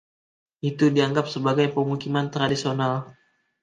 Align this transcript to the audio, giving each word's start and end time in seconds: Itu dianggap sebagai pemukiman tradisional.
Itu 0.69 0.85
dianggap 0.95 1.25
sebagai 1.33 1.67
pemukiman 1.75 2.27
tradisional. 2.35 2.93